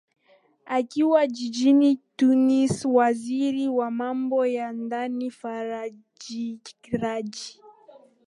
akiwa 0.65 1.27
jijini 1.27 1.95
tunis 2.15 2.85
waziri 2.85 3.67
wa 3.67 3.91
mambo 3.91 4.45
ya 4.45 4.71
ndani 4.71 5.31
faharaji 5.31 6.59
raji 6.91 7.61